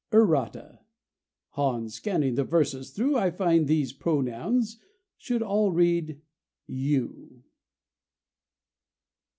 [Footnote 0.09 0.15
A: 0.23 0.25
(Errata: 0.25 0.79
On 1.57 1.87
scanning 1.87 2.33
the 2.33 2.43
verses 2.43 2.89
through 2.89 3.15
I 3.17 3.29
find 3.29 3.67
these 3.67 3.93
pronouns 3.93 4.79
should 5.15 5.43
all 5.43 5.71
read 5.71 6.23
"You.") 6.65 7.43